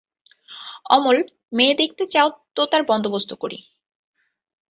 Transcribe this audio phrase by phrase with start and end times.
[0.89, 1.17] অমল,
[1.53, 3.57] মেয়ে দেখতে চাও তো তার বন্দোবস্ত করি।